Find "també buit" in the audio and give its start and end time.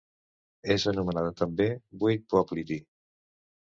1.43-2.25